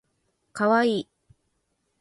[0.51, 1.09] かわいい